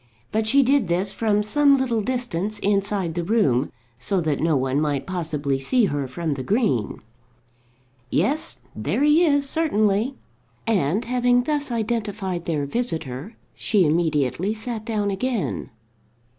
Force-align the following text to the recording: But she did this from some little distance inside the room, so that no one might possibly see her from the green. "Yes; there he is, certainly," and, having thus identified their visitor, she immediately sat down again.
But 0.31 0.47
she 0.47 0.63
did 0.63 0.87
this 0.87 1.13
from 1.13 1.43
some 1.43 1.77
little 1.77 2.01
distance 2.01 2.57
inside 2.57 3.13
the 3.13 3.23
room, 3.23 3.71
so 3.99 4.19
that 4.21 4.39
no 4.39 4.57
one 4.57 4.81
might 4.81 5.05
possibly 5.05 5.59
see 5.59 5.85
her 5.85 6.07
from 6.07 6.31
the 6.33 6.41
green. 6.41 7.01
"Yes; 8.09 8.57
there 8.75 9.03
he 9.03 9.23
is, 9.23 9.47
certainly," 9.47 10.15
and, 10.65 11.05
having 11.05 11.43
thus 11.43 11.71
identified 11.71 12.45
their 12.45 12.65
visitor, 12.65 13.35
she 13.53 13.85
immediately 13.85 14.55
sat 14.55 14.85
down 14.85 15.11
again. 15.11 15.69